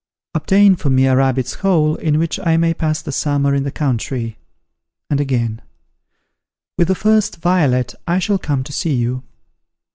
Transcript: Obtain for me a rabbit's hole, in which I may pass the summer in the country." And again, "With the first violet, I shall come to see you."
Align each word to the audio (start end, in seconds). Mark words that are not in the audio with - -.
Obtain 0.33 0.75
for 0.75 0.89
me 0.89 1.05
a 1.05 1.15
rabbit's 1.15 1.53
hole, 1.53 1.95
in 1.97 2.17
which 2.17 2.39
I 2.43 2.57
may 2.57 2.73
pass 2.73 3.03
the 3.03 3.11
summer 3.11 3.53
in 3.53 3.61
the 3.61 3.71
country." 3.71 4.39
And 5.11 5.21
again, 5.21 5.61
"With 6.75 6.87
the 6.87 6.95
first 6.95 7.35
violet, 7.37 7.93
I 8.07 8.17
shall 8.17 8.39
come 8.39 8.63
to 8.63 8.73
see 8.73 8.95
you." 8.95 9.21